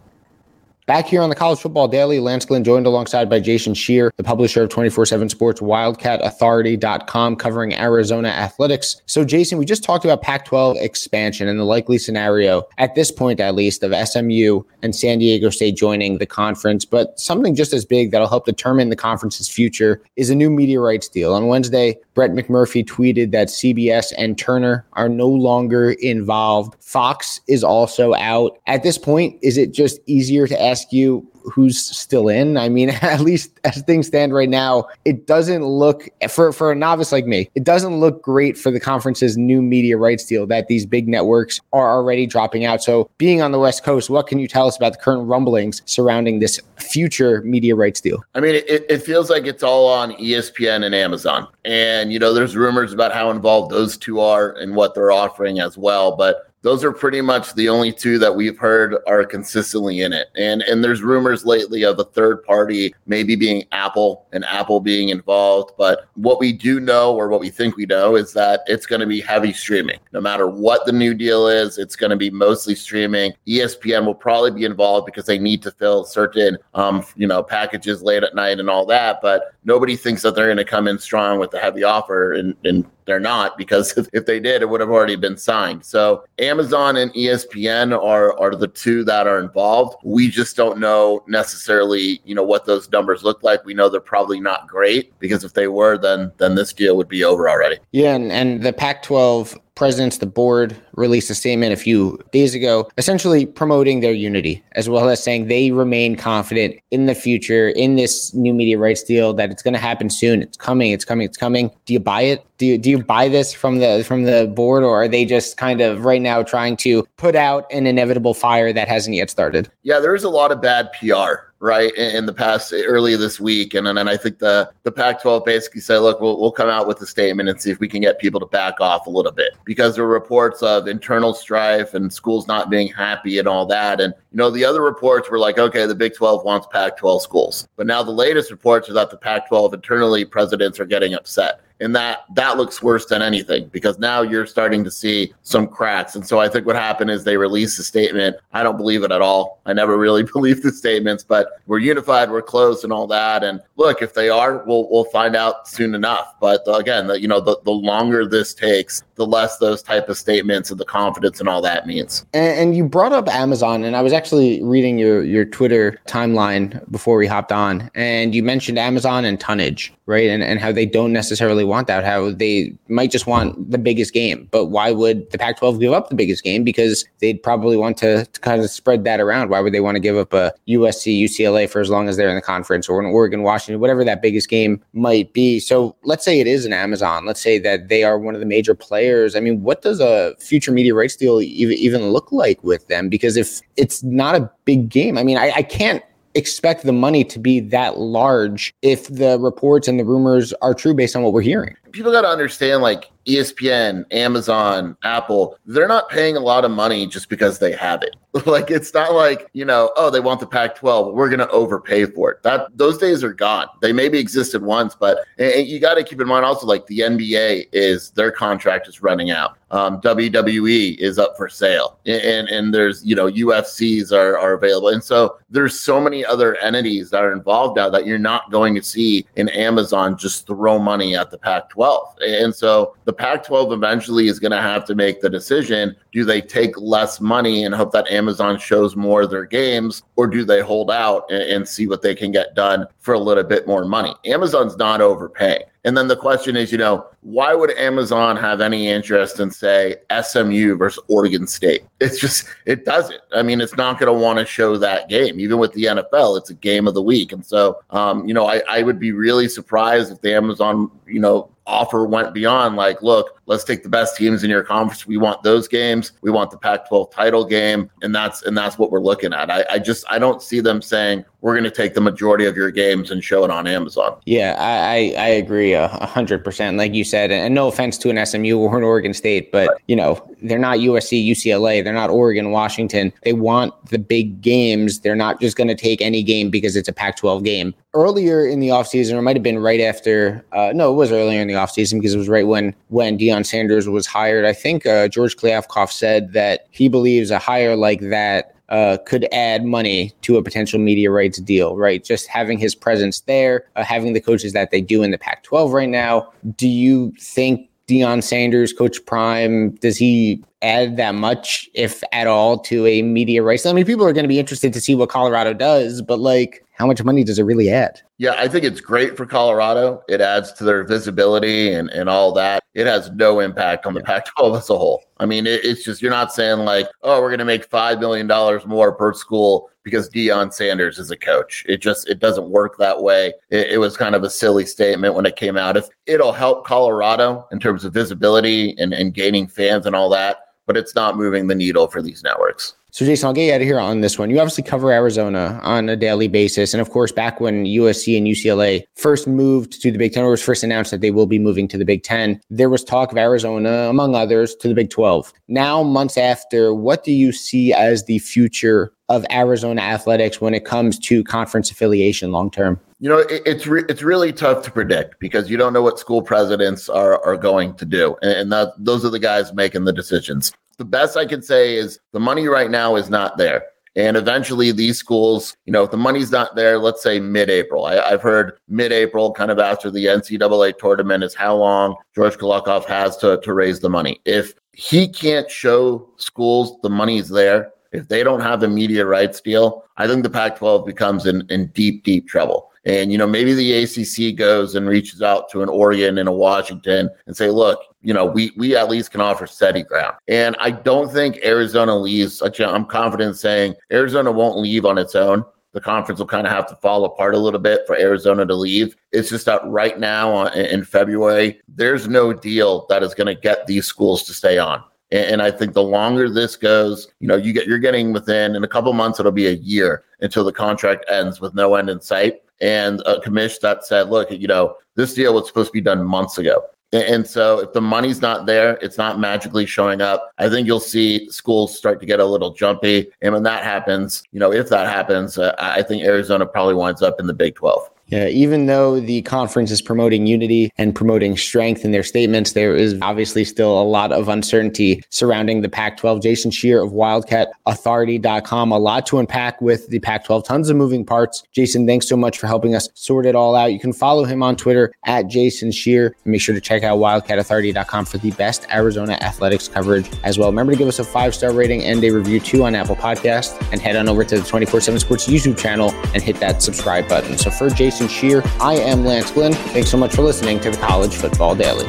Back 0.86 1.08
here 1.08 1.20
on 1.20 1.30
the 1.30 1.34
College 1.34 1.58
Football 1.58 1.88
Daily, 1.88 2.20
Lance 2.20 2.46
Glinn 2.46 2.64
joined 2.64 2.86
alongside 2.86 3.28
by 3.28 3.40
Jason 3.40 3.74
Scheer, 3.74 4.12
the 4.18 4.22
publisher 4.22 4.62
of 4.62 4.68
24 4.68 5.04
7 5.04 5.28
Sports, 5.28 5.60
WildcatAuthority.com, 5.60 7.34
covering 7.34 7.74
Arizona 7.74 8.28
athletics. 8.28 9.02
So, 9.06 9.24
Jason, 9.24 9.58
we 9.58 9.64
just 9.64 9.82
talked 9.82 10.04
about 10.04 10.22
Pac 10.22 10.44
12 10.44 10.76
expansion 10.76 11.48
and 11.48 11.58
the 11.58 11.64
likely 11.64 11.98
scenario, 11.98 12.62
at 12.78 12.94
this 12.94 13.10
point 13.10 13.40
at 13.40 13.56
least, 13.56 13.82
of 13.82 13.92
SMU 14.08 14.62
and 14.82 14.94
San 14.94 15.18
Diego 15.18 15.50
State 15.50 15.76
joining 15.76 16.18
the 16.18 16.26
conference. 16.26 16.84
But 16.84 17.18
something 17.18 17.56
just 17.56 17.72
as 17.72 17.84
big 17.84 18.12
that'll 18.12 18.28
help 18.28 18.46
determine 18.46 18.88
the 18.88 18.94
conference's 18.94 19.48
future 19.48 20.00
is 20.14 20.30
a 20.30 20.36
new 20.36 20.50
media 20.50 20.78
rights 20.78 21.08
deal. 21.08 21.34
On 21.34 21.48
Wednesday, 21.48 21.98
Brett 22.16 22.32
McMurphy 22.32 22.84
tweeted 22.84 23.30
that 23.30 23.48
CBS 23.48 24.12
and 24.18 24.36
Turner 24.36 24.86
are 24.94 25.08
no 25.08 25.28
longer 25.28 25.92
involved. 25.92 26.74
Fox 26.82 27.40
is 27.46 27.62
also 27.62 28.14
out. 28.14 28.58
At 28.66 28.82
this 28.82 28.98
point, 28.98 29.38
is 29.42 29.56
it 29.56 29.72
just 29.72 30.00
easier 30.06 30.48
to 30.48 30.60
ask? 30.60 30.88
you 30.96 31.26
who's 31.46 31.78
still 31.78 32.28
in. 32.28 32.56
I 32.56 32.68
mean, 32.68 32.90
at 33.02 33.20
least 33.20 33.58
as 33.64 33.82
things 33.82 34.06
stand 34.06 34.34
right 34.34 34.48
now, 34.48 34.88
it 35.04 35.26
doesn't 35.26 35.64
look 35.64 36.08
for 36.28 36.52
for 36.52 36.72
a 36.72 36.74
novice 36.74 37.12
like 37.12 37.26
me, 37.26 37.50
it 37.54 37.64
doesn't 37.64 37.98
look 37.98 38.22
great 38.22 38.58
for 38.58 38.70
the 38.70 38.80
conference's 38.80 39.36
new 39.36 39.62
media 39.62 39.96
rights 39.96 40.24
deal 40.24 40.46
that 40.46 40.68
these 40.68 40.86
big 40.86 41.08
networks 41.08 41.60
are 41.72 41.88
already 41.88 42.26
dropping 42.26 42.64
out. 42.64 42.82
So, 42.82 43.10
being 43.18 43.42
on 43.42 43.52
the 43.52 43.58
West 43.58 43.84
Coast, 43.84 44.10
what 44.10 44.26
can 44.26 44.38
you 44.38 44.48
tell 44.48 44.66
us 44.66 44.76
about 44.76 44.92
the 44.92 44.98
current 44.98 45.26
rumblings 45.26 45.82
surrounding 45.86 46.40
this 46.40 46.60
future 46.76 47.42
media 47.42 47.74
rights 47.74 48.00
deal? 48.00 48.22
I 48.34 48.40
mean, 48.40 48.54
it, 48.54 48.86
it 48.88 49.02
feels 49.02 49.30
like 49.30 49.46
it's 49.46 49.62
all 49.62 49.88
on 49.88 50.12
ESPN 50.14 50.84
and 50.84 50.94
Amazon. 50.94 51.46
And, 51.64 52.12
you 52.12 52.18
know, 52.18 52.32
there's 52.32 52.56
rumors 52.56 52.92
about 52.92 53.12
how 53.12 53.30
involved 53.30 53.70
those 53.70 53.96
two 53.96 54.20
are 54.20 54.52
and 54.52 54.74
what 54.74 54.94
they're 54.94 55.12
offering 55.12 55.60
as 55.60 55.76
well. 55.76 56.16
But 56.16 56.50
those 56.62 56.82
are 56.82 56.92
pretty 56.92 57.20
much 57.20 57.54
the 57.54 57.68
only 57.68 57.92
two 57.92 58.18
that 58.18 58.34
we've 58.34 58.58
heard 58.58 58.96
are 59.06 59.24
consistently 59.24 60.00
in 60.00 60.12
it. 60.12 60.28
And 60.36 60.62
and 60.62 60.82
there's 60.82 61.00
rumors 61.00 61.44
lately 61.44 61.84
of 61.84 61.98
a 61.98 62.04
third 62.04 62.42
party 62.42 62.94
maybe 63.06 63.36
being 63.36 63.64
Apple 63.70 64.26
and 64.32 64.44
Apple 64.46 64.80
being 64.80 65.10
involved. 65.10 65.72
But 65.78 66.08
what 66.14 66.40
we 66.40 66.52
do 66.52 66.80
know 66.80 67.14
or 67.14 67.28
what 67.28 67.40
we 67.40 67.50
think 67.50 67.76
we 67.76 67.86
know 67.86 68.16
is 68.16 68.32
that 68.32 68.62
it's 68.66 68.86
going 68.86 69.00
to 69.00 69.06
be 69.06 69.20
heavy 69.20 69.52
streaming. 69.52 70.00
No 70.12 70.20
matter 70.20 70.48
what 70.48 70.86
the 70.86 70.92
new 70.92 71.14
deal 71.14 71.46
is, 71.46 71.78
it's 71.78 71.94
going 71.94 72.10
to 72.10 72.16
be 72.16 72.30
mostly 72.30 72.74
streaming. 72.74 73.32
ESPN 73.46 74.04
will 74.04 74.14
probably 74.14 74.50
be 74.50 74.64
involved 74.64 75.06
because 75.06 75.26
they 75.26 75.38
need 75.38 75.62
to 75.62 75.70
fill 75.70 76.04
certain 76.04 76.58
um, 76.74 77.04
you 77.14 77.28
know 77.28 77.42
packages 77.42 78.02
late 78.02 78.24
at 78.24 78.34
night 78.34 78.58
and 78.58 78.68
all 78.68 78.86
that. 78.86 79.20
But 79.22 79.52
nobody 79.64 79.94
thinks 79.94 80.22
that 80.22 80.34
they're 80.34 80.46
going 80.46 80.56
to 80.56 80.64
come 80.64 80.88
in 80.88 80.98
strong 80.98 81.38
with 81.38 81.54
a 81.54 81.58
heavy 81.58 81.84
offer 81.84 82.32
and, 82.32 82.56
and 82.64 82.84
they're 83.06 83.20
not 83.20 83.56
because 83.56 83.96
if, 84.12 84.26
they 84.26 84.40
did, 84.40 84.62
it 84.62 84.68
would 84.68 84.80
have 84.80 84.90
already 84.90 85.16
been 85.16 85.36
signed. 85.36 85.84
So 85.84 86.24
Amazon 86.38 86.96
and 86.96 87.12
ESPN 87.14 87.96
are 87.96 88.38
are 88.38 88.54
the 88.54 88.68
two 88.68 89.04
that 89.04 89.26
are 89.26 89.38
involved. 89.38 89.96
We 90.02 90.28
just 90.28 90.56
don't 90.56 90.78
know 90.78 91.24
necessarily, 91.26 92.20
you 92.24 92.34
know, 92.34 92.42
what 92.42 92.66
those 92.66 92.90
numbers 92.90 93.22
look 93.22 93.42
like. 93.42 93.64
We 93.64 93.74
know 93.74 93.88
they're 93.88 94.00
probably 94.00 94.40
not 94.40 94.68
great 94.68 95.18
because 95.18 95.44
if 95.44 95.54
they 95.54 95.68
were, 95.68 95.96
then 95.96 96.32
then 96.38 96.54
this 96.54 96.72
deal 96.72 96.96
would 96.96 97.08
be 97.08 97.24
over 97.24 97.48
already. 97.48 97.78
Yeah, 97.92 98.14
and, 98.14 98.32
and 98.32 98.62
the 98.62 98.72
Pac-12 98.72 99.56
presidents, 99.76 100.18
the 100.18 100.26
board 100.26 100.76
released 100.94 101.30
a 101.30 101.34
statement 101.34 101.72
a 101.72 101.76
few 101.76 102.18
days 102.32 102.54
ago, 102.54 102.88
essentially 102.98 103.46
promoting 103.46 104.00
their 104.00 104.12
unity, 104.12 104.64
as 104.72 104.88
well 104.88 105.08
as 105.08 105.22
saying 105.22 105.46
they 105.46 105.70
remain 105.70 106.16
confident 106.16 106.74
in 106.90 107.06
the 107.06 107.14
future, 107.14 107.68
in 107.68 107.94
this 107.94 108.34
new 108.34 108.52
media 108.52 108.78
rights 108.78 109.04
deal, 109.04 109.32
that 109.34 109.50
it's 109.50 109.62
going 109.62 109.74
to 109.74 109.80
happen 109.80 110.10
soon. 110.10 110.42
It's 110.42 110.56
coming. 110.56 110.90
It's 110.90 111.04
coming. 111.04 111.24
It's 111.26 111.36
coming. 111.36 111.70
Do 111.84 111.92
you 111.92 112.00
buy 112.00 112.22
it? 112.22 112.44
Do 112.58 112.66
you 112.66 112.78
do 112.78 112.88
you 112.88 113.04
buy 113.04 113.28
this 113.28 113.52
from 113.52 113.78
the 113.78 114.02
from 114.04 114.24
the 114.24 114.50
board, 114.56 114.82
or 114.82 115.02
are 115.02 115.08
they 115.08 115.26
just 115.26 115.58
kind 115.58 115.82
of 115.82 116.06
right 116.06 116.22
now 116.22 116.42
trying 116.42 116.76
to 116.78 117.06
put 117.18 117.36
out 117.36 117.70
an 117.70 117.86
inevitable 117.86 118.32
fire 118.32 118.72
that 118.72 118.88
hasn't 118.88 119.14
yet 119.14 119.28
started? 119.28 119.70
Yeah, 119.82 120.00
there 120.00 120.14
is 120.14 120.24
a 120.24 120.30
lot 120.30 120.50
of 120.50 120.62
bad 120.62 120.90
PR 120.94 121.45
right 121.60 121.94
in, 121.94 122.26
the 122.26 122.32
past 122.32 122.72
eh, 122.72 122.82
early 122.84 123.16
this 123.16 123.40
week. 123.40 123.74
And 123.74 123.86
then 123.86 124.08
I 124.08 124.16
think 124.16 124.38
the 124.38 124.70
the 124.82 124.92
Pac-12 124.92 125.44
basically 125.44 125.80
said 125.80 125.98
look 125.98 126.20
we'll, 126.20 126.40
we'll 126.40 126.52
come 126.52 126.68
out 126.68 126.86
with 126.86 127.00
a 127.00 127.06
statement 127.06 127.48
and 127.48 127.60
see 127.60 127.70
if 127.70 127.80
we 127.80 127.88
can 127.88 128.00
get 128.00 128.18
people 128.18 128.40
to 128.40 128.46
back 128.46 128.80
off 128.80 129.06
a 129.06 129.10
little 129.10 129.32
bit. 129.32 129.52
Because 129.64 129.94
there 129.94 130.04
were 130.04 130.12
reports 130.12 130.62
of 130.62 130.88
internal 130.88 131.34
strife 131.34 131.94
and 131.94 132.12
schools 132.12 132.46
not 132.46 132.70
being 132.70 132.88
happy 132.88 133.38
and 133.38 133.48
all 133.48 133.66
that. 133.66 134.00
And 134.00 134.12
you 134.32 134.36
know 134.36 134.50
the 134.50 134.64
other 134.64 134.82
reports 134.82 135.30
were 135.30 135.38
like 135.38 135.58
okay 135.58 135.86
the 135.86 135.94
Big 135.94 136.14
12 136.14 136.44
wants 136.44 136.66
Pac-12 136.72 137.20
schools. 137.20 137.68
But 137.76 137.86
now 137.86 138.02
the 138.02 138.10
latest 138.10 138.50
reports 138.50 138.88
are 138.90 138.94
that 138.94 139.10
the 139.10 139.16
Pac-12 139.16 139.74
internally 139.74 140.24
presidents 140.24 140.78
are 140.80 140.86
getting 140.86 141.14
upset 141.14 141.60
And 141.80 141.94
that 141.94 142.24
that 142.34 142.56
looks 142.56 142.82
worse 142.82 143.06
than 143.06 143.20
anything 143.20 143.68
because 143.68 143.98
now 143.98 144.22
you're 144.22 144.46
starting 144.46 144.82
to 144.84 144.90
see 144.90 145.34
some 145.42 145.66
cracks. 145.66 146.14
And 146.14 146.26
so 146.26 146.40
I 146.40 146.48
think 146.48 146.66
what 146.66 146.76
happened 146.76 147.10
is 147.10 147.24
they 147.24 147.36
released 147.36 147.78
a 147.78 147.82
statement. 147.82 148.36
I 148.52 148.62
don't 148.62 148.76
believe 148.76 149.02
it 149.02 149.12
at 149.12 149.20
all. 149.20 149.60
I 149.66 149.72
never 149.72 149.98
really 150.06 150.22
believed 150.22 150.62
the 150.62 150.72
statements, 150.72 151.22
but 151.22 151.60
we're 151.66 151.78
unified, 151.78 152.30
we're 152.30 152.42
close, 152.42 152.84
and 152.84 152.92
all 152.92 153.06
that. 153.08 153.44
And 153.44 153.60
look, 153.76 154.00
if 154.00 154.14
they 154.14 154.30
are, 154.30 154.64
we'll 154.64 154.88
we'll 154.90 155.04
find 155.04 155.36
out 155.36 155.68
soon 155.68 155.94
enough. 155.94 156.34
But 156.40 156.62
again, 156.66 157.08
the, 157.08 157.20
you 157.20 157.28
know, 157.28 157.40
the, 157.40 157.58
the 157.64 157.72
longer 157.72 158.26
this 158.26 158.54
takes, 158.54 159.02
the 159.16 159.26
less 159.26 159.58
those 159.58 159.82
type 159.82 160.08
of 160.08 160.16
statements 160.16 160.70
and 160.70 160.78
the 160.78 160.84
confidence 160.84 161.40
and 161.40 161.48
all 161.48 161.60
that 161.62 161.86
means. 161.86 162.24
And, 162.32 162.58
and, 162.58 162.76
you 162.76 162.84
brought 162.84 163.12
up 163.12 163.28
Amazon, 163.28 163.84
and 163.84 163.96
I 163.96 164.02
was 164.02 164.12
actually 164.12 164.62
reading 164.62 164.98
your 164.98 165.24
your 165.24 165.44
Twitter 165.44 165.98
timeline 166.06 166.88
before 166.90 167.16
we 167.16 167.26
hopped 167.26 167.52
on, 167.52 167.90
and 167.94 168.34
you 168.34 168.42
mentioned 168.42 168.78
Amazon 168.78 169.24
and 169.24 169.40
tonnage, 169.40 169.92
right? 170.06 170.28
And 170.28 170.42
and 170.42 170.60
how 170.60 170.72
they 170.72 170.86
don't 170.86 171.12
necessarily 171.12 171.64
want 171.64 171.86
that, 171.88 172.04
how 172.04 172.30
they 172.30 172.76
might 172.88 173.10
just 173.10 173.26
want 173.26 173.70
the 173.70 173.78
biggest 173.78 174.12
game. 174.12 174.48
But 174.50 174.66
why 174.66 174.92
would 174.92 175.30
the 175.30 175.38
Pac-12 175.38 175.80
give 175.80 175.92
up 175.92 176.08
the 176.08 176.14
biggest 176.14 176.44
game? 176.44 176.64
Because 176.64 177.04
they'd 177.20 177.42
probably 177.42 177.76
want 177.76 177.96
to, 177.98 178.26
to 178.26 178.40
kind 178.40 178.62
of 178.62 178.70
spread 178.70 179.04
that 179.04 179.20
around. 179.20 179.48
Why 179.48 179.60
would 179.60 179.72
they 179.72 179.80
want 179.80 179.96
to 179.96 180.00
give 180.00 180.16
up 180.16 180.32
a 180.32 180.52
USC, 180.68 181.22
UCLA 181.22 181.68
for 181.68 181.80
as 181.80 181.90
long 181.90 182.08
as 182.08 182.16
they're 182.16 182.28
in 182.28 182.36
the 182.36 182.42
conference, 182.42 182.88
or 182.88 183.00
an 183.00 183.06
Oregon, 183.06 183.42
Washington, 183.42 183.80
whatever 183.80 184.04
that 184.04 184.22
biggest 184.22 184.48
game 184.48 184.82
might 184.92 185.32
be? 185.32 185.58
So 185.58 185.96
let's 186.04 186.24
say 186.24 186.40
it 186.40 186.46
is 186.46 186.64
an 186.66 186.72
Amazon. 186.72 187.26
Let's 187.26 187.40
say 187.40 187.58
that 187.60 187.88
they 187.88 188.04
are 188.04 188.18
one 188.18 188.34
of 188.34 188.40
the 188.40 188.46
major 188.46 188.74
players. 188.74 189.05
I 189.36 189.40
mean, 189.40 189.62
what 189.62 189.82
does 189.82 190.00
a 190.00 190.34
future 190.38 190.72
media 190.72 190.94
rights 190.94 191.16
deal 191.16 191.40
even, 191.40 191.76
even 191.76 192.10
look 192.10 192.30
like 192.32 192.62
with 192.62 192.86
them? 192.88 193.08
Because 193.08 193.36
if 193.36 193.60
it's 193.76 194.02
not 194.02 194.34
a 194.34 194.50
big 194.64 194.88
game, 194.88 195.18
I 195.18 195.22
mean, 195.22 195.38
I, 195.38 195.52
I 195.56 195.62
can't 195.62 196.02
expect 196.34 196.84
the 196.84 196.92
money 196.92 197.24
to 197.24 197.38
be 197.38 197.60
that 197.60 197.98
large 197.98 198.74
if 198.82 199.08
the 199.08 199.38
reports 199.40 199.88
and 199.88 199.98
the 199.98 200.04
rumors 200.04 200.52
are 200.60 200.74
true 200.74 200.94
based 200.94 201.16
on 201.16 201.22
what 201.22 201.32
we're 201.32 201.40
hearing. 201.40 201.74
People 201.96 202.12
got 202.12 202.20
to 202.22 202.28
understand 202.28 202.82
like 202.82 203.10
ESPN, 203.26 204.04
Amazon, 204.12 204.98
Apple, 205.02 205.56
they're 205.64 205.88
not 205.88 206.10
paying 206.10 206.36
a 206.36 206.40
lot 206.40 206.62
of 206.64 206.70
money 206.70 207.06
just 207.06 207.30
because 207.30 207.58
they 207.58 207.72
have 207.72 208.02
it. 208.02 208.14
like 208.46 208.70
it's 208.70 208.92
not 208.92 209.14
like, 209.14 209.48
you 209.54 209.64
know, 209.64 209.90
oh, 209.96 210.10
they 210.10 210.20
want 210.20 210.40
the 210.40 210.46
Pac-12, 210.46 211.14
we're 211.14 211.28
going 211.28 211.38
to 211.38 211.48
overpay 211.50 212.04
for 212.06 212.30
it. 212.30 212.42
That 212.42 212.68
those 212.76 212.98
days 212.98 213.24
are 213.24 213.32
gone. 213.32 213.66
They 213.80 213.92
maybe 213.92 214.18
existed 214.18 214.62
once, 214.62 214.94
but 214.94 215.24
you 215.38 215.80
got 215.80 215.94
to 215.94 216.04
keep 216.04 216.20
in 216.20 216.28
mind 216.28 216.44
also 216.44 216.66
like 216.66 216.86
the 216.86 217.00
NBA 217.00 217.68
is 217.72 218.10
their 218.10 218.30
contract 218.30 218.88
is 218.88 219.02
running 219.02 219.30
out. 219.30 219.56
Um, 219.72 220.00
WWE 220.00 220.96
is 220.98 221.18
up 221.18 221.36
for 221.36 221.48
sale, 221.48 221.98
and 222.06 222.48
and 222.48 222.72
there's 222.72 223.04
you 223.04 223.16
know 223.16 223.28
UFCs 223.28 224.12
are 224.12 224.38
are 224.38 224.52
available, 224.52 224.90
and 224.90 225.02
so 225.02 225.38
there's 225.50 225.78
so 225.78 226.00
many 226.00 226.24
other 226.24 226.54
entities 226.58 227.10
that 227.10 227.24
are 227.24 227.32
involved 227.32 227.76
now 227.76 227.90
that 227.90 228.06
you're 228.06 228.16
not 228.16 228.52
going 228.52 228.76
to 228.76 228.82
see 228.82 229.26
an 229.36 229.48
Amazon 229.48 230.16
just 230.16 230.46
throw 230.46 230.78
money 230.78 231.16
at 231.16 231.32
the 231.32 231.38
Pac-12, 231.38 231.85
and 232.20 232.54
so 232.54 232.96
the 233.04 233.12
Pac-12 233.12 233.72
eventually 233.72 234.28
is 234.28 234.38
going 234.38 234.52
to 234.52 234.60
have 234.60 234.84
to 234.86 234.94
make 234.94 235.20
the 235.20 235.30
decision: 235.30 235.96
do 236.12 236.24
they 236.24 236.40
take 236.40 236.78
less 236.78 237.20
money 237.20 237.64
and 237.64 237.74
hope 237.74 237.92
that 237.92 238.10
Amazon 238.10 238.58
shows 238.58 238.96
more 238.96 239.22
of 239.22 239.30
their 239.30 239.44
games, 239.44 240.02
or 240.16 240.26
do 240.26 240.44
they 240.44 240.60
hold 240.60 240.90
out 240.90 241.30
and, 241.30 241.42
and 241.42 241.68
see 241.68 241.86
what 241.86 242.02
they 242.02 242.14
can 242.14 242.32
get 242.32 242.54
done 242.54 242.86
for 243.00 243.14
a 243.14 243.18
little 243.18 243.44
bit 243.44 243.66
more 243.66 243.84
money? 243.84 244.14
Amazon's 244.24 244.76
not 244.76 245.00
overpaying. 245.00 245.62
And 245.86 245.96
then 245.96 246.08
the 246.08 246.16
question 246.16 246.56
is, 246.56 246.72
you 246.72 246.78
know, 246.78 247.06
why 247.20 247.54
would 247.54 247.70
Amazon 247.78 248.36
have 248.36 248.60
any 248.60 248.88
interest 248.88 249.38
in, 249.38 249.52
say, 249.52 249.94
SMU 250.20 250.76
versus 250.76 251.02
Oregon 251.06 251.46
State? 251.46 251.84
It's 252.00 252.18
just, 252.18 252.44
it 252.66 252.84
doesn't. 252.84 253.20
I 253.32 253.44
mean, 253.44 253.60
it's 253.60 253.76
not 253.76 254.00
going 254.00 254.12
to 254.12 254.18
want 254.18 254.40
to 254.40 254.44
show 254.44 254.76
that 254.78 255.08
game. 255.08 255.38
Even 255.38 255.58
with 255.58 255.72
the 255.74 255.84
NFL, 255.84 256.38
it's 256.38 256.50
a 256.50 256.54
game 256.54 256.88
of 256.88 256.94
the 256.94 257.02
week. 257.02 257.32
And 257.32 257.46
so, 257.46 257.78
um, 257.90 258.26
you 258.26 258.34
know, 258.34 258.46
I, 258.46 258.62
I 258.68 258.82
would 258.82 258.98
be 258.98 259.12
really 259.12 259.48
surprised 259.48 260.10
if 260.10 260.20
the 260.22 260.34
Amazon, 260.34 260.90
you 261.06 261.20
know, 261.20 261.50
offer 261.66 262.06
went 262.06 262.32
beyond 262.32 262.76
like, 262.76 263.02
look, 263.02 263.40
let's 263.46 263.64
take 263.64 263.82
the 263.82 263.88
best 263.88 264.16
teams 264.16 264.44
in 264.44 264.50
your 264.50 264.62
conference. 264.62 265.06
We 265.06 265.16
want 265.16 265.42
those 265.42 265.68
games. 265.68 266.12
We 266.22 266.30
want 266.30 266.50
the 266.50 266.58
Pac-12 266.58 267.10
title 267.10 267.44
game, 267.44 267.90
and 268.02 268.14
that's 268.14 268.42
and 268.42 268.56
that's 268.56 268.78
what 268.78 268.90
we're 268.90 269.00
looking 269.00 269.32
at. 269.32 269.50
I, 269.50 269.64
I 269.70 269.78
just 269.78 270.04
I 270.08 270.18
don't 270.18 270.42
see 270.42 270.60
them 270.60 270.80
saying 270.80 271.24
we're 271.46 271.54
going 271.54 271.62
to 271.62 271.70
take 271.70 271.94
the 271.94 272.00
majority 272.00 272.44
of 272.44 272.56
your 272.56 272.72
games 272.72 273.12
and 273.12 273.22
show 273.22 273.44
it 273.44 273.52
on 273.52 273.68
Amazon. 273.68 274.18
Yeah, 274.24 274.56
I 274.58 275.14
I 275.16 275.28
agree 275.28 275.74
a 275.74 275.86
hundred 275.86 276.42
percent. 276.42 276.76
Like 276.76 276.92
you 276.92 277.04
said, 277.04 277.30
and 277.30 277.54
no 277.54 277.68
offense 277.68 277.96
to 277.98 278.10
an 278.10 278.26
SMU 278.26 278.58
or 278.58 278.76
an 278.76 278.82
Oregon 278.82 279.14
State, 279.14 279.52
but 279.52 279.80
you 279.86 279.94
know 279.94 280.20
they're 280.42 280.58
not 280.58 280.78
USC, 280.78 281.24
UCLA, 281.24 281.84
they're 281.84 281.92
not 281.92 282.10
Oregon, 282.10 282.50
Washington. 282.50 283.12
They 283.22 283.32
want 283.32 283.72
the 283.90 283.98
big 284.00 284.40
games. 284.40 284.98
They're 284.98 285.14
not 285.14 285.40
just 285.40 285.56
going 285.56 285.68
to 285.68 285.76
take 285.76 286.02
any 286.02 286.24
game 286.24 286.50
because 286.50 286.74
it's 286.74 286.88
a 286.88 286.92
Pac-12 286.92 287.44
game. 287.44 287.74
Earlier 287.94 288.44
in 288.44 288.58
the 288.58 288.68
offseason, 288.68 289.14
or 289.14 289.18
it 289.18 289.22
might 289.22 289.36
have 289.36 289.44
been 289.44 289.60
right 289.60 289.80
after. 289.80 290.44
Uh, 290.50 290.72
no, 290.74 290.92
it 290.92 290.96
was 290.96 291.12
earlier 291.12 291.40
in 291.40 291.46
the 291.46 291.54
offseason 291.54 292.00
because 292.00 292.12
it 292.12 292.18
was 292.18 292.28
right 292.28 292.48
when 292.48 292.74
when 292.88 293.16
Deion 293.16 293.46
Sanders 293.46 293.88
was 293.88 294.04
hired. 294.04 294.44
I 294.44 294.52
think 294.52 294.84
uh, 294.84 295.06
George 295.06 295.36
Kliavkoff 295.36 295.92
said 295.92 296.32
that 296.32 296.66
he 296.72 296.88
believes 296.88 297.30
a 297.30 297.38
hire 297.38 297.76
like 297.76 298.00
that 298.00 298.55
uh, 298.68 298.98
could 299.06 299.28
add 299.32 299.64
money 299.64 300.12
to 300.22 300.36
a 300.36 300.42
potential 300.42 300.78
media 300.78 301.10
rights 301.10 301.38
deal, 301.38 301.76
right? 301.76 302.04
Just 302.04 302.26
having 302.26 302.58
his 302.58 302.74
presence 302.74 303.20
there, 303.20 303.64
uh, 303.76 303.84
having 303.84 304.12
the 304.12 304.20
coaches 304.20 304.52
that 304.52 304.70
they 304.70 304.80
do 304.80 305.02
in 305.02 305.10
the 305.10 305.18
Pac 305.18 305.42
12 305.44 305.72
right 305.72 305.88
now. 305.88 306.32
Do 306.56 306.68
you 306.68 307.12
think 307.18 307.68
Deion 307.86 308.22
Sanders, 308.22 308.72
Coach 308.72 309.04
Prime, 309.06 309.70
does 309.76 309.96
he 309.96 310.42
add 310.62 310.96
that 310.96 311.14
much, 311.14 311.68
if 311.74 312.02
at 312.12 312.26
all, 312.26 312.58
to 312.60 312.86
a 312.86 313.02
media 313.02 313.42
race. 313.42 313.66
I 313.66 313.72
mean, 313.72 313.84
people 313.84 314.06
are 314.06 314.12
going 314.12 314.24
to 314.24 314.28
be 314.28 314.38
interested 314.38 314.72
to 314.72 314.80
see 314.80 314.94
what 314.94 315.08
Colorado 315.08 315.52
does, 315.52 316.02
but 316.02 316.18
like, 316.18 316.64
how 316.76 316.86
much 316.86 317.02
money 317.02 317.24
does 317.24 317.38
it 317.38 317.44
really 317.44 317.70
add? 317.70 318.00
Yeah, 318.18 318.34
I 318.36 318.48
think 318.48 318.64
it's 318.64 318.80
great 318.80 319.16
for 319.16 319.24
Colorado. 319.24 320.02
It 320.08 320.20
adds 320.20 320.52
to 320.54 320.64
their 320.64 320.84
visibility 320.84 321.72
and, 321.72 321.88
and 321.90 322.08
all 322.08 322.32
that. 322.32 322.64
It 322.74 322.86
has 322.86 323.10
no 323.12 323.40
impact 323.40 323.86
on 323.86 323.94
the 323.94 324.02
Pac 324.02 324.26
12 324.36 324.56
as 324.56 324.70
a 324.70 324.76
whole. 324.76 325.02
I 325.18 325.26
mean, 325.26 325.46
it, 325.46 325.64
it's 325.64 325.84
just, 325.84 326.02
you're 326.02 326.10
not 326.10 326.32
saying 326.32 326.60
like, 326.60 326.86
oh, 327.02 327.20
we're 327.20 327.30
going 327.30 327.38
to 327.38 327.46
make 327.46 327.70
$5 327.70 327.98
million 327.98 328.26
more 328.66 328.92
per 328.92 329.14
school 329.14 329.70
because 329.82 330.10
Deion 330.10 330.52
Sanders 330.52 330.98
is 330.98 331.10
a 331.10 331.16
coach. 331.16 331.64
It 331.66 331.78
just, 331.80 332.08
it 332.08 332.18
doesn't 332.18 332.50
work 332.50 332.76
that 332.78 333.02
way. 333.02 333.32
It, 333.50 333.72
it 333.72 333.78
was 333.78 333.96
kind 333.96 334.14
of 334.14 334.22
a 334.22 334.30
silly 334.30 334.66
statement 334.66 335.14
when 335.14 335.24
it 335.26 335.36
came 335.36 335.56
out. 335.56 335.76
If 335.76 335.88
it'll 336.06 336.32
help 336.32 336.66
Colorado 336.66 337.46
in 337.52 337.60
terms 337.60 337.84
of 337.84 337.94
visibility 337.94 338.74
and, 338.78 338.92
and 338.92 339.14
gaining 339.14 339.46
fans 339.46 339.86
and 339.86 339.96
all 339.96 340.10
that, 340.10 340.38
but 340.66 340.76
it's 340.76 340.94
not 340.94 341.16
moving 341.16 341.46
the 341.46 341.54
needle 341.54 341.86
for 341.86 342.02
these 342.02 342.22
networks. 342.22 342.74
So, 342.96 343.04
Jason, 343.04 343.26
I'll 343.26 343.34
get 343.34 343.44
you 343.44 343.52
out 343.52 343.60
of 343.60 343.66
here 343.66 343.78
on 343.78 344.00
this 344.00 344.18
one. 344.18 344.30
You 344.30 344.40
obviously 344.40 344.64
cover 344.64 344.90
Arizona 344.90 345.60
on 345.62 345.90
a 345.90 345.96
daily 345.96 346.28
basis. 346.28 346.72
And 346.72 346.80
of 346.80 346.88
course, 346.88 347.12
back 347.12 347.42
when 347.42 347.66
USC 347.66 348.16
and 348.16 348.26
UCLA 348.26 348.84
first 348.94 349.28
moved 349.28 349.82
to 349.82 349.92
the 349.92 349.98
Big 349.98 350.14
Ten, 350.14 350.24
or 350.24 350.30
was 350.30 350.42
first 350.42 350.64
announced 350.64 350.92
that 350.92 351.02
they 351.02 351.10
will 351.10 351.26
be 351.26 351.38
moving 351.38 351.68
to 351.68 351.76
the 351.76 351.84
Big 351.84 352.04
Ten, 352.04 352.40
there 352.48 352.70
was 352.70 352.82
talk 352.82 353.12
of 353.12 353.18
Arizona, 353.18 353.90
among 353.90 354.14
others, 354.14 354.54
to 354.62 354.68
the 354.68 354.72
Big 354.72 354.88
12. 354.88 355.30
Now, 355.46 355.82
months 355.82 356.16
after, 356.16 356.72
what 356.72 357.04
do 357.04 357.12
you 357.12 357.32
see 357.32 357.70
as 357.74 358.06
the 358.06 358.18
future 358.18 358.94
of 359.10 359.26
Arizona 359.30 359.82
athletics 359.82 360.40
when 360.40 360.54
it 360.54 360.64
comes 360.64 360.98
to 361.00 361.22
conference 361.22 361.70
affiliation 361.70 362.32
long 362.32 362.50
term? 362.50 362.80
You 362.98 363.10
know, 363.10 363.18
it, 363.18 363.42
it's 363.44 363.66
re- 363.66 363.84
it's 363.90 364.02
really 364.02 364.32
tough 364.32 364.64
to 364.64 364.70
predict 364.70 365.20
because 365.20 365.50
you 365.50 365.58
don't 365.58 365.74
know 365.74 365.82
what 365.82 365.98
school 365.98 366.22
presidents 366.22 366.88
are 366.88 367.22
are 367.22 367.36
going 367.36 367.74
to 367.74 367.84
do, 367.84 368.16
and, 368.22 368.50
that 368.52 368.72
those 368.78 369.04
are 369.04 369.10
the 369.10 369.18
guys 369.18 369.52
making 369.52 369.84
the 369.84 369.92
decisions 369.92 370.54
the 370.78 370.84
best 370.84 371.16
I 371.16 371.26
can 371.26 371.42
say 371.42 371.76
is 371.76 371.98
the 372.12 372.20
money 372.20 372.48
right 372.48 372.70
now 372.70 372.96
is 372.96 373.10
not 373.10 373.36
there. 373.36 373.64
And 373.96 374.14
eventually, 374.18 374.72
these 374.72 374.98
schools, 374.98 375.56
you 375.64 375.72
know, 375.72 375.84
if 375.84 375.90
the 375.90 375.96
money's 375.96 376.30
not 376.30 376.54
there, 376.54 376.78
let's 376.78 377.02
say 377.02 377.18
mid 377.18 377.48
April. 377.48 377.86
I've 377.86 378.20
heard 378.20 378.58
mid 378.68 378.92
April, 378.92 379.32
kind 379.32 379.50
of 379.50 379.58
after 379.58 379.90
the 379.90 380.04
NCAA 380.04 380.76
tournament, 380.76 381.24
is 381.24 381.34
how 381.34 381.56
long 381.56 381.96
George 382.14 382.36
Kliavkoff 382.36 382.84
has 382.84 383.16
to, 383.18 383.40
to 383.40 383.54
raise 383.54 383.80
the 383.80 383.88
money. 383.88 384.20
If 384.26 384.52
he 384.72 385.08
can't 385.08 385.50
show 385.50 386.10
schools 386.18 386.76
the 386.82 386.90
money's 386.90 387.30
there, 387.30 387.72
if 387.92 388.08
they 388.08 388.22
don't 388.22 388.42
have 388.42 388.60
the 388.60 388.68
media 388.68 389.06
rights 389.06 389.40
deal, 389.40 389.84
I 389.96 390.06
think 390.06 390.22
the 390.22 390.30
Pac 390.30 390.58
12 390.58 390.84
becomes 390.84 391.24
in, 391.24 391.46
in 391.48 391.68
deep, 391.68 392.04
deep 392.04 392.28
trouble. 392.28 392.70
And, 392.86 393.10
you 393.10 393.18
know, 393.18 393.26
maybe 393.26 393.52
the 393.52 393.82
ACC 393.82 394.36
goes 394.36 394.76
and 394.76 394.88
reaches 394.88 395.20
out 395.20 395.50
to 395.50 395.62
an 395.62 395.68
Oregon 395.68 396.18
and 396.18 396.28
a 396.28 396.32
Washington 396.32 397.10
and 397.26 397.36
say, 397.36 397.50
look, 397.50 397.80
you 398.00 398.14
know, 398.14 398.24
we, 398.24 398.52
we 398.56 398.76
at 398.76 398.88
least 398.88 399.10
can 399.10 399.20
offer 399.20 399.46
steady 399.46 399.82
ground. 399.82 400.14
And 400.28 400.56
I 400.60 400.70
don't 400.70 401.12
think 401.12 401.40
Arizona 401.44 401.96
leaves. 401.98 402.40
I'm 402.40 402.86
confident 402.86 403.36
saying 403.36 403.74
Arizona 403.92 404.30
won't 404.30 404.58
leave 404.58 404.86
on 404.86 404.98
its 404.98 405.16
own. 405.16 405.44
The 405.72 405.80
conference 405.80 406.20
will 406.20 406.28
kind 406.28 406.46
of 406.46 406.52
have 406.52 406.68
to 406.68 406.76
fall 406.76 407.04
apart 407.04 407.34
a 407.34 407.38
little 407.38 407.60
bit 407.60 407.80
for 407.86 407.96
Arizona 407.96 408.46
to 408.46 408.54
leave. 408.54 408.96
It's 409.12 409.28
just 409.30 409.46
that 409.46 409.60
right 409.66 409.98
now 409.98 410.46
uh, 410.46 410.50
in 410.52 410.84
February, 410.84 411.60
there's 411.68 412.08
no 412.08 412.32
deal 412.32 412.86
that 412.88 413.02
is 413.02 413.14
going 413.14 413.26
to 413.26 413.38
get 413.38 413.66
these 413.66 413.84
schools 413.84 414.22
to 414.22 414.32
stay 414.32 414.58
on. 414.58 414.82
And 415.12 415.40
I 415.40 415.52
think 415.52 415.72
the 415.72 415.82
longer 415.82 416.28
this 416.28 416.56
goes, 416.56 417.08
you 417.20 417.28
know, 417.28 417.36
you 417.36 417.52
get 417.52 417.66
you're 417.66 417.78
getting 417.78 418.12
within 418.12 418.56
in 418.56 418.64
a 418.64 418.68
couple 418.68 418.92
months, 418.92 419.20
it'll 419.20 419.30
be 419.30 419.46
a 419.46 419.52
year 419.52 420.04
until 420.20 420.44
the 420.44 420.52
contract 420.52 421.04
ends 421.08 421.40
with 421.40 421.54
no 421.54 421.76
end 421.76 421.88
in 421.88 422.00
sight 422.00 422.40
and 422.60 423.02
a 423.06 423.20
commission 423.20 423.58
that 423.62 423.84
said, 423.84 424.08
look, 424.08 424.30
you 424.30 424.48
know, 424.48 424.76
this 424.94 425.14
deal 425.14 425.34
was 425.34 425.46
supposed 425.46 425.68
to 425.68 425.72
be 425.72 425.80
done 425.80 426.04
months 426.04 426.38
ago. 426.38 426.62
And 426.92 427.26
so 427.26 427.60
if 427.60 427.72
the 427.72 427.80
money's 427.80 428.22
not 428.22 428.46
there, 428.46 428.78
it's 428.80 428.96
not 428.96 429.18
magically 429.18 429.66
showing 429.66 430.00
up. 430.00 430.30
I 430.38 430.48
think 430.48 430.66
you'll 430.66 430.80
see 430.80 431.28
schools 431.30 431.76
start 431.76 432.00
to 432.00 432.06
get 432.06 432.20
a 432.20 432.24
little 432.24 432.54
jumpy. 432.54 433.10
And 433.20 433.34
when 433.34 433.42
that 433.42 433.64
happens, 433.64 434.22
you 434.30 434.38
know, 434.38 434.52
if 434.52 434.68
that 434.68 434.88
happens, 434.88 435.36
uh, 435.36 435.54
I 435.58 435.82
think 435.82 436.04
Arizona 436.04 436.46
probably 436.46 436.74
winds 436.74 437.02
up 437.02 437.18
in 437.18 437.26
the 437.26 437.34
Big 437.34 437.56
12. 437.56 437.90
Yeah, 438.08 438.28
even 438.28 438.66
though 438.66 439.00
the 439.00 439.22
conference 439.22 439.70
is 439.70 439.82
promoting 439.82 440.26
unity 440.26 440.70
and 440.78 440.94
promoting 440.94 441.36
strength 441.36 441.84
in 441.84 441.90
their 441.90 442.04
statements, 442.04 442.52
there 442.52 442.76
is 442.76 442.96
obviously 443.02 443.44
still 443.44 443.80
a 443.80 443.82
lot 443.82 444.12
of 444.12 444.28
uncertainty 444.28 445.02
surrounding 445.10 445.62
the 445.62 445.68
Pac 445.68 445.96
12. 445.96 446.22
Jason 446.22 446.50
Scheer 446.52 446.80
of 446.82 446.92
WildcatAuthority.com. 446.92 448.70
A 448.70 448.78
lot 448.78 449.06
to 449.06 449.18
unpack 449.18 449.60
with 449.60 449.88
the 449.88 449.98
Pac 449.98 450.24
12, 450.24 450.44
tons 450.44 450.70
of 450.70 450.76
moving 450.76 451.04
parts. 451.04 451.42
Jason, 451.52 451.86
thanks 451.86 452.08
so 452.08 452.16
much 452.16 452.38
for 452.38 452.46
helping 452.46 452.76
us 452.76 452.88
sort 452.94 453.26
it 453.26 453.34
all 453.34 453.56
out. 453.56 453.72
You 453.72 453.80
can 453.80 453.92
follow 453.92 454.24
him 454.24 454.40
on 454.42 454.54
Twitter 454.54 454.92
at 455.04 455.26
Jason 455.26 455.72
Scheer. 455.72 456.14
Make 456.24 456.40
sure 456.40 456.54
to 456.54 456.60
check 456.60 456.84
out 456.84 456.98
WildcatAuthority.com 456.98 458.04
for 458.04 458.18
the 458.18 458.30
best 458.32 458.66
Arizona 458.72 459.14
athletics 459.14 459.66
coverage 459.66 460.08
as 460.22 460.38
well. 460.38 460.48
Remember 460.48 460.72
to 460.72 460.78
give 460.78 460.88
us 460.88 461.00
a 461.00 461.04
five 461.04 461.34
star 461.34 461.52
rating 461.52 461.82
and 461.82 462.02
a 462.04 462.10
review 462.10 462.38
too 462.38 462.64
on 462.64 462.76
Apple 462.76 462.96
Podcast 462.96 463.60
and 463.72 463.80
head 463.80 463.96
on 463.96 464.08
over 464.08 464.22
to 464.22 464.38
the 464.38 464.46
24 464.46 464.80
7 464.80 465.00
Sports 465.00 465.26
YouTube 465.26 465.58
channel 465.58 465.90
and 466.14 466.22
hit 466.22 466.36
that 466.36 466.62
subscribe 466.62 467.08
button. 467.08 467.36
So 467.36 467.50
for 467.50 467.68
Jason 467.68 467.95
Scheer, 468.04 468.42
I 468.60 468.74
am 468.74 469.04
Lance 469.04 469.30
Glinn. 469.30 469.54
Thanks 469.72 469.90
so 469.90 469.96
much 469.96 470.14
for 470.14 470.22
listening 470.22 470.60
to 470.60 470.70
the 470.70 470.76
College 470.76 471.16
Football 471.16 471.54
Daily. 471.54 471.86